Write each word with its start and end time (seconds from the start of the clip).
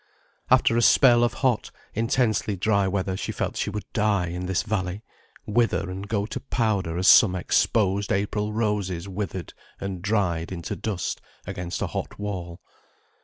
After 0.49 0.75
a 0.75 0.81
spell 0.81 1.23
of 1.23 1.35
hot, 1.45 1.69
intensely 1.93 2.55
dry 2.55 2.87
weather 2.87 3.15
she 3.15 3.31
felt 3.31 3.55
she 3.55 3.69
would 3.69 3.85
die 3.93 4.29
in 4.29 4.47
this 4.47 4.63
valley, 4.63 5.03
wither 5.45 5.91
and 5.91 6.07
go 6.07 6.25
to 6.25 6.39
powder 6.39 6.97
as 6.97 7.07
some 7.07 7.35
exposed 7.35 8.11
April 8.11 8.51
roses 8.51 9.07
withered 9.07 9.53
and 9.79 10.01
dried 10.01 10.51
into 10.51 10.75
dust 10.75 11.21
against 11.45 11.83
a 11.83 11.85
hot 11.87 12.17
wall. 12.17 12.59